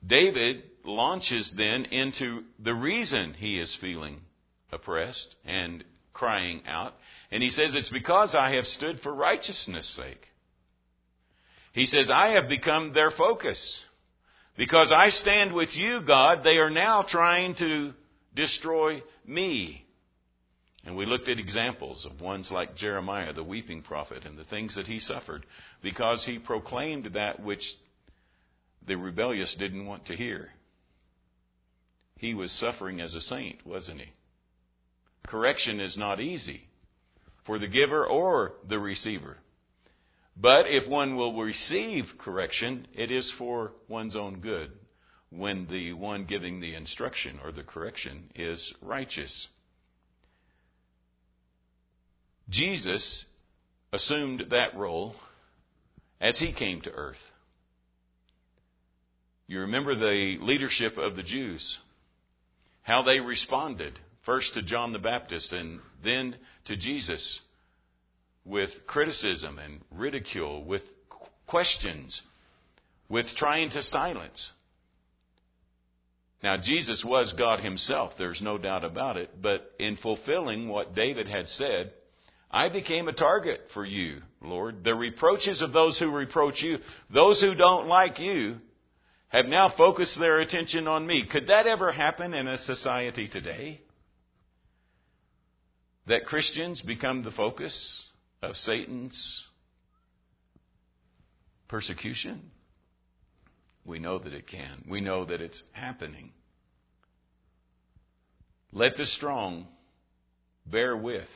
David 0.06 0.70
launches 0.86 1.52
then 1.58 1.86
into 1.86 2.44
the 2.64 2.74
reason 2.74 3.34
he 3.34 3.60
is 3.60 3.76
feeling 3.82 4.22
oppressed 4.72 5.36
and 5.46 5.84
crying 6.18 6.62
out. 6.68 6.94
And 7.32 7.44
he 7.44 7.50
says, 7.50 7.76
It's 7.76 7.92
because 7.92 8.36
I 8.36 8.56
have 8.56 8.66
stood 8.66 9.00
for 9.02 9.14
righteousness' 9.14 9.96
sake. 9.96 10.22
He 11.74 11.86
says, 11.86 12.10
I 12.12 12.32
have 12.32 12.50
become 12.50 12.94
their 12.94 13.12
focus. 13.12 13.80
Because 14.58 14.92
I 14.96 15.10
stand 15.10 15.54
with 15.54 15.70
you, 15.74 16.02
God, 16.06 16.40
they 16.44 16.58
are 16.58 16.72
now 16.72 17.06
trying 17.08 17.56
to 17.60 17.94
destroy 18.36 19.04
me. 19.26 19.86
And 20.84 20.98
we 20.98 21.06
looked 21.06 21.30
at 21.30 21.38
examples 21.38 22.08
of 22.10 22.22
ones 22.22 22.50
like 22.52 22.76
Jeremiah, 22.76 23.34
the 23.34 23.44
weeping 23.44 23.84
prophet, 23.84 24.26
and 24.26 24.38
the 24.38 24.46
things 24.46 24.76
that 24.76 24.88
he 24.88 25.00
suffered 25.00 25.46
because 25.84 26.24
he 26.26 26.40
proclaimed 26.40 27.12
that 27.14 27.44
which 27.44 27.62
the 28.88 28.96
rebellious 28.96 29.56
didn't 29.60 29.86
want 29.86 30.08
to 30.08 30.16
hear. 30.16 30.48
He 32.16 32.34
was 32.34 32.52
suffering 32.60 33.02
as 33.02 33.14
a 33.14 33.22
saint, 33.22 33.66
wasn't 33.66 34.00
he? 34.00 34.08
Correction 35.28 35.80
is 35.80 35.96
not 35.98 36.20
easy 36.20 36.62
for 37.46 37.60
the 37.60 37.68
giver 37.68 38.06
or 38.06 38.54
the 38.68 38.80
receiver. 38.80 39.38
But 40.36 40.66
if 40.68 40.88
one 40.90 41.16
will 41.16 41.34
receive 41.42 42.06
correction, 42.20 42.88
it 42.94 43.12
is 43.12 43.32
for 43.38 43.72
one's 43.88 44.16
own 44.16 44.40
good 44.40 44.72
when 45.30 45.68
the 45.68 45.94
one 45.94 46.26
giving 46.26 46.60
the 46.60 46.76
instruction 46.76 47.40
or 47.44 47.52
the 47.52 47.64
correction 47.64 48.30
is 48.36 48.74
righteous. 48.82 49.48
Jesus 52.50 53.26
assumed 53.92 54.46
that 54.52 54.76
role 54.76 55.16
as 56.22 56.38
he 56.40 56.54
came 56.54 56.82
to 56.82 56.92
earth. 56.92 57.18
You 59.48 59.62
remember 59.62 59.96
the 59.96 60.38
leadership 60.42 60.98
of 60.98 61.16
the 61.16 61.24
Jews, 61.24 61.78
how 62.84 63.04
they 63.04 63.20
responded, 63.20 63.98
first 64.28 64.54
to 64.54 64.62
John 64.62 64.92
the 64.92 65.00
Baptist 65.00 65.54
and 65.54 65.80
then 66.04 66.36
to 66.66 66.76
Jesus, 66.76 67.40
with 68.46 68.70
criticism 68.86 69.58
and 69.58 69.80
ridicule, 69.90 70.66
with 70.66 70.82
questions, 71.48 72.22
with 73.10 73.26
trying 73.38 73.70
to 73.70 73.82
silence. 73.82 74.52
Now, 76.44 76.58
Jesus 76.62 77.04
was 77.08 77.34
God 77.38 77.62
Himself, 77.62 78.12
there's 78.18 78.42
no 78.42 78.58
doubt 78.58 78.84
about 78.84 79.16
it, 79.16 79.42
but 79.42 79.72
in 79.80 79.96
fulfilling 79.96 80.68
what 80.68 80.94
David 80.94 81.28
had 81.28 81.48
said, 81.48 81.94
I 82.52 82.70
became 82.70 83.08
a 83.08 83.14
target 83.14 83.62
for 83.74 83.86
you, 83.86 84.22
Lord. 84.42 84.84
The 84.84 84.94
reproaches 84.94 85.62
of 85.62 85.72
those 85.72 85.98
who 85.98 86.12
reproach 86.12 86.62
you, 86.62 86.80
those 87.14 87.42
who 87.42 87.56
don't 87.56 87.88
like 87.88 88.20
you, 88.20 88.58
have 89.30 89.46
now 89.46 89.74
focused 89.78 90.20
their 90.20 90.40
attention 90.40 90.86
on 90.88 91.08
me. 91.08 91.26
Could 91.32 91.48
that 91.48 91.66
ever 91.66 91.94
happen 91.94 92.34
in 92.34 92.48
a 92.48 92.58
society 92.58 93.30
today? 93.32 93.82
That 96.08 96.26
Christians 96.26 96.82
become 96.82 97.24
the 97.24 97.32
focus 97.32 98.10
of 98.42 98.56
Satan's 98.56 99.44
persecution? 101.68 102.52
We 103.86 104.00
know 104.00 104.18
that 104.20 104.34
it 104.34 104.48
can. 104.48 104.86
We 104.90 105.02
know 105.02 105.26
that 105.26 105.42
it's 105.42 105.62
happening. 105.74 106.32
Let 108.72 108.96
the 108.96 109.06
strong 109.06 109.68
bear 110.66 110.96
with 110.96 111.28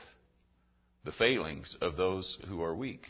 the 1.04 1.12
failings 1.12 1.76
of 1.80 1.96
those 1.96 2.38
who 2.48 2.62
are 2.62 2.74
weak. 2.74 3.02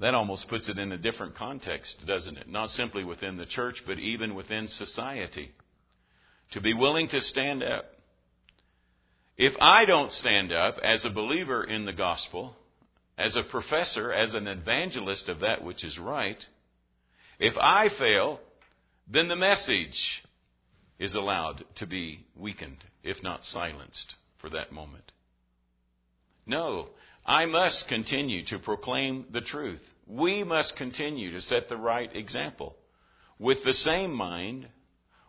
That 0.00 0.14
almost 0.14 0.48
puts 0.48 0.68
it 0.68 0.78
in 0.78 0.92
a 0.92 0.98
different 0.98 1.36
context, 1.36 1.96
doesn't 2.06 2.36
it? 2.36 2.48
Not 2.48 2.70
simply 2.70 3.04
within 3.04 3.36
the 3.36 3.46
church, 3.46 3.76
but 3.86 3.98
even 3.98 4.34
within 4.34 4.66
society. 4.66 5.52
To 6.52 6.60
be 6.60 6.74
willing 6.74 7.08
to 7.08 7.20
stand 7.20 7.62
up. 7.62 7.84
If 9.36 9.52
I 9.60 9.84
don't 9.84 10.12
stand 10.12 10.52
up 10.52 10.76
as 10.82 11.04
a 11.04 11.10
believer 11.10 11.64
in 11.64 11.84
the 11.84 11.92
gospel, 11.92 12.54
as 13.18 13.36
a 13.36 13.50
professor, 13.50 14.12
as 14.12 14.34
an 14.34 14.46
evangelist 14.46 15.28
of 15.28 15.40
that 15.40 15.62
which 15.64 15.84
is 15.84 15.98
right, 15.98 16.42
if 17.40 17.54
I 17.56 17.88
fail, 17.98 18.40
then 19.10 19.28
the 19.28 19.36
message 19.36 20.22
is 20.98 21.14
allowed 21.14 21.64
to 21.76 21.86
be 21.86 22.20
weakened, 22.36 22.84
if 23.02 23.22
not 23.22 23.44
silenced, 23.44 24.14
for 24.40 24.50
that 24.50 24.72
moment. 24.72 25.10
No, 26.46 26.90
I 27.26 27.46
must 27.46 27.88
continue 27.88 28.44
to 28.46 28.58
proclaim 28.58 29.26
the 29.32 29.40
truth. 29.40 29.80
We 30.06 30.44
must 30.44 30.76
continue 30.76 31.32
to 31.32 31.40
set 31.40 31.68
the 31.68 31.76
right 31.76 32.14
example 32.14 32.76
with 33.38 33.58
the 33.64 33.72
same 33.72 34.12
mind, 34.12 34.68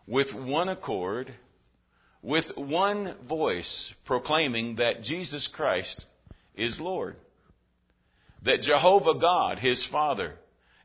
with 0.06 0.28
one 0.32 0.68
accord, 0.68 1.34
with 2.26 2.44
one 2.56 3.14
voice, 3.28 3.94
proclaiming 4.04 4.76
that 4.76 5.02
Jesus 5.02 5.48
Christ 5.54 6.04
is 6.56 6.76
Lord. 6.80 7.14
That 8.44 8.62
Jehovah 8.62 9.18
God, 9.20 9.58
his 9.58 9.86
Father, 9.92 10.34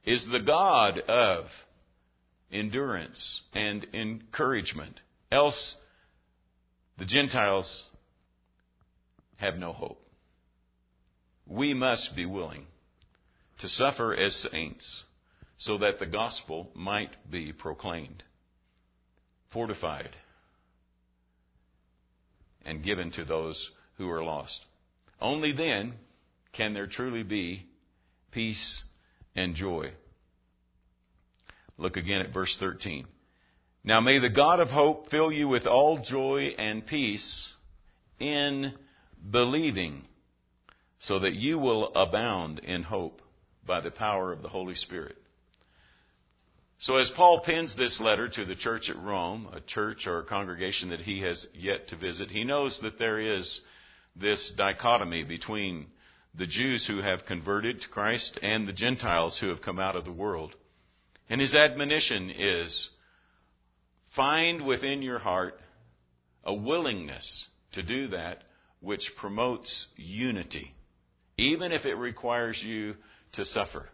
is 0.06 0.24
the 0.32 0.40
God 0.40 1.00
of 1.00 1.46
endurance 2.52 3.42
and 3.54 3.88
encouragement. 3.92 5.00
Else, 5.32 5.76
the 7.00 7.06
Gentiles 7.06 7.88
have 9.38 9.56
no 9.56 9.74
hope 9.74 9.98
we 11.48 11.74
must 11.74 12.16
be 12.16 12.26
willing 12.26 12.66
to 13.60 13.68
suffer 13.68 14.16
as 14.16 14.48
saints 14.52 15.04
so 15.58 15.78
that 15.80 16.00
the 16.00 16.06
gospel 16.06 16.70
might 16.74 17.12
be 17.30 17.52
proclaimed, 17.52 18.24
fortified, 19.52 20.10
and 22.66 22.84
given 22.84 23.12
to 23.12 23.26
those 23.26 23.72
who 23.98 24.10
are 24.10 24.24
lost. 24.24 24.60
Only 25.20 25.52
then 25.52 25.96
can 26.54 26.74
there 26.74 26.88
truly 26.88 27.24
be 27.24 27.66
peace 28.32 28.84
and 29.36 29.56
joy. 29.56 29.92
Look 31.78 31.98
again 31.98 32.22
at 32.22 32.34
verse 32.34 32.56
13. 32.60 33.06
Now 33.84 34.00
may 34.00 34.20
the 34.20 34.30
God 34.30 34.60
of 34.60 34.70
hope 34.70 35.10
fill 35.10 35.32
you 35.32 35.48
with 35.48 35.66
all 35.66 36.04
joy 36.08 36.50
and 36.58 36.86
peace 36.86 37.50
in 38.20 38.74
believing 39.32 40.04
so 41.00 41.20
that 41.20 41.34
you 41.34 41.58
will 41.58 41.92
abound 41.96 42.60
in 42.60 42.84
hope 42.84 43.22
by 43.66 43.82
the 43.82 43.92
power 43.92 44.32
of 44.32 44.42
the 44.42 44.50
Holy 44.50 44.76
Spirit. 44.76 45.18
So, 46.82 46.96
as 46.96 47.12
Paul 47.16 47.42
pens 47.46 47.76
this 47.78 48.02
letter 48.02 48.28
to 48.28 48.44
the 48.44 48.56
church 48.56 48.90
at 48.90 48.98
Rome, 48.98 49.48
a 49.54 49.62
church 49.62 50.08
or 50.08 50.18
a 50.18 50.26
congregation 50.26 50.90
that 50.90 51.02
he 51.02 51.22
has 51.22 51.46
yet 51.54 51.88
to 51.90 51.96
visit, 51.96 52.30
he 52.30 52.44
knows 52.44 52.80
that 52.82 52.98
there 52.98 53.20
is 53.20 53.62
this 54.16 54.52
dichotomy 54.58 55.24
between 55.24 55.86
the 56.36 56.48
Jews 56.48 56.84
who 56.88 57.00
have 57.00 57.28
converted 57.28 57.82
to 57.82 57.88
Christ 57.90 58.40
and 58.42 58.68
the 58.68 58.74
Gentiles 58.74 59.38
who 59.40 59.50
have 59.50 59.62
come 59.62 59.78
out 59.78 59.96
of 59.96 60.06
the 60.06 60.12
world. 60.12 60.56
And 61.30 61.40
his 61.40 61.54
admonition 61.54 62.32
is 62.32 62.90
find 64.16 64.66
within 64.66 65.04
your 65.04 65.20
heart 65.20 65.60
a 66.44 66.54
willingness 66.54 67.46
to 67.74 67.84
do 67.84 68.08
that 68.08 68.40
which 68.80 69.04
promotes 69.20 69.86
unity, 69.98 70.74
even 71.38 71.72
if 71.72 71.86
it 71.86 71.94
requires 71.94 72.60
you 72.66 72.96
to 73.34 73.46
suffer. 73.46 73.88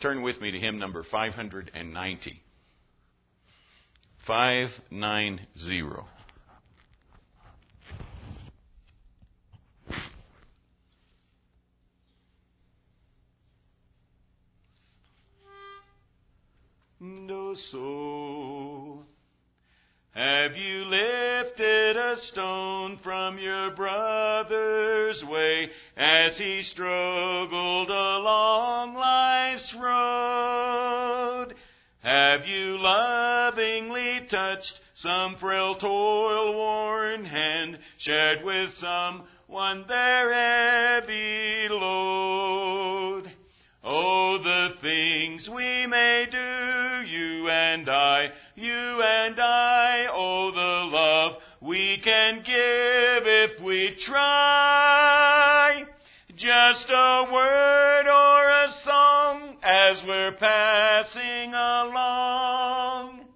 Turn 0.00 0.22
with 0.22 0.40
me 0.40 0.50
to 0.50 0.58
hymn 0.58 0.78
number 0.78 1.04
590. 1.10 2.42
590. 4.26 5.82
No 17.02 17.54
soul. 17.70 18.49
Have 20.14 20.56
you 20.56 20.84
lifted 20.86 21.96
a 21.96 22.16
stone 22.16 22.98
from 23.02 23.38
your 23.38 23.70
brother's 23.70 25.22
way 25.30 25.68
as 25.96 26.36
he 26.36 26.62
struggled 26.62 27.90
along 27.90 28.94
life's 28.94 29.74
road? 29.80 31.54
Have 32.02 32.44
you 32.46 32.78
lovingly 32.78 34.26
touched 34.30 34.72
some 34.96 35.36
frail 35.38 35.76
toil 35.76 36.54
worn 36.54 37.24
hand, 37.24 37.78
shared 37.98 38.44
with 38.44 38.70
some 38.74 39.24
someone 39.50 39.84
their 39.88 41.00
heavy 41.00 41.68
load? 41.70 43.30
Oh, 43.82 44.38
the 44.38 44.68
things 44.80 45.48
we 45.54 45.86
may 45.86 46.26
do, 46.30 47.10
you 47.10 47.48
and 47.48 47.88
I, 47.88 48.28
and 49.30 49.38
I, 49.38 50.06
oh, 50.12 50.50
the 50.50 50.90
love 50.96 51.36
we 51.60 52.00
can 52.02 52.38
give 52.38 53.26
if 53.26 53.62
we 53.64 53.96
try. 54.04 55.84
Just 56.30 56.90
a 56.90 57.26
word 57.32 58.06
or 58.08 58.50
a 58.50 58.68
song 58.84 59.56
as 59.62 60.02
we're 60.04 60.32
passing 60.32 61.54
along. 61.54 63.26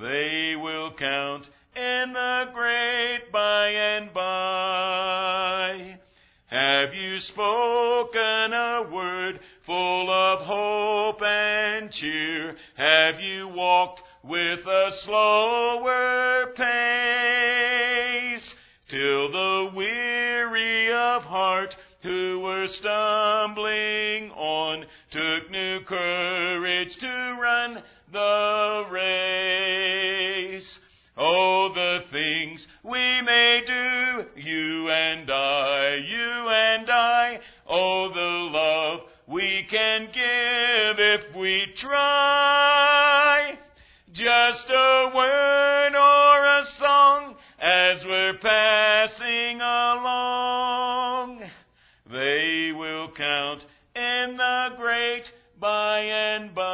They 0.00 0.54
will 0.56 0.94
count 0.98 1.46
in 1.76 2.14
the 2.14 2.46
great 2.54 3.30
by 3.30 3.68
and 3.68 4.14
by. 4.14 5.98
Have 6.46 6.94
you 6.94 7.18
spoken 7.18 8.54
a 8.54 8.88
word 8.90 9.40
full 9.66 10.10
of 10.10 10.46
hope 10.46 11.20
and 11.20 11.90
cheer? 11.90 12.56
Have 12.76 13.20
you 13.20 13.48
walked 13.48 13.97
with 14.28 14.60
a 14.66 14.90
slower 15.04 16.52
pace 16.54 18.54
till 18.90 19.32
the 19.32 19.70
weary 19.74 20.92
of 20.92 21.22
heart 21.22 21.74
who 22.02 22.40
were 22.40 22.66
stumbling 22.66 24.30
on 24.32 24.84
took 25.10 25.50
new 25.50 25.80
courage 25.86 26.94
to 27.00 27.38
run 27.40 27.82
the 28.12 28.84
race? 28.92 30.78
Oh, 31.16 31.72
the 31.74 32.00
things 32.12 32.66
we 32.84 33.22
may 33.22 33.62
do, 33.66 34.26
you 34.40 34.90
and 34.90 35.30
I, 35.30 35.94
you 36.06 36.50
and 36.50 36.90
I. 36.90 37.40
Oh, 37.66 38.10
the 38.10 38.20
love 38.20 39.00
we 39.26 39.66
can 39.70 40.10
give 40.12 40.98
if 40.98 41.34
we 41.34 41.72
try. 41.80 43.58
Just 44.12 44.70
a 44.70 45.12
word 45.14 45.94
or 45.94 46.46
a 46.46 46.64
song 46.78 47.36
as 47.58 48.02
we're 48.06 48.38
passing 48.40 49.60
along. 49.60 51.42
They 52.10 52.72
will 52.74 53.12
count 53.14 53.64
in 53.94 54.38
the 54.38 54.70
great 54.78 55.24
by 55.60 56.00
and 56.00 56.54
by. 56.54 56.68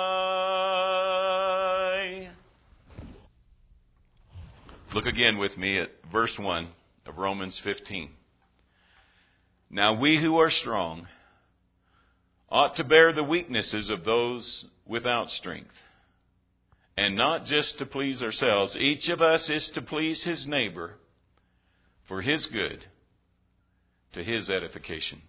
Look 4.94 5.06
again 5.06 5.38
with 5.38 5.58
me 5.58 5.80
at 5.80 5.90
verse 6.12 6.38
1 6.38 6.68
of 7.06 7.18
Romans 7.18 7.60
15. 7.64 8.10
Now 9.70 9.98
we 10.00 10.20
who 10.22 10.38
are 10.38 10.52
strong 10.52 11.08
ought 12.48 12.76
to 12.76 12.84
bear 12.84 13.12
the 13.12 13.24
weaknesses 13.24 13.90
of 13.90 14.04
those 14.04 14.66
without 14.86 15.30
strength. 15.30 15.74
And 16.96 17.16
not 17.16 17.46
just 17.46 17.78
to 17.78 17.86
please 17.86 18.22
ourselves. 18.22 18.76
Each 18.78 19.08
of 19.08 19.20
us 19.20 19.50
is 19.50 19.70
to 19.74 19.82
please 19.82 20.24
his 20.24 20.46
neighbor 20.46 20.92
for 22.06 22.22
his 22.22 22.46
good, 22.52 22.84
to 24.12 24.22
his 24.22 24.48
edification. 24.48 25.20